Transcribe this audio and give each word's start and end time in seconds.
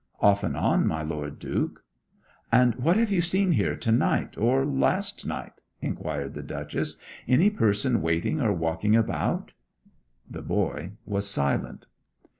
'Off 0.19 0.43
and 0.43 0.57
on, 0.57 0.87
my 0.87 1.03
Lord 1.03 1.37
Duke.' 1.37 1.83
'And 2.51 2.73
what 2.73 2.97
have 2.97 3.11
you 3.11 3.21
seen 3.21 3.51
here 3.51 3.75
to 3.75 3.91
night 3.91 4.35
or 4.35 4.65
last 4.65 5.27
night?' 5.27 5.61
inquired 5.79 6.33
the 6.33 6.41
Duchess. 6.41 6.97
'Any 7.27 7.51
person 7.51 8.01
waiting 8.01 8.41
or 8.41 8.51
walking 8.51 8.95
about?' 8.95 9.51
The 10.27 10.41
boy 10.41 10.93
was 11.05 11.29
silent. 11.29 11.85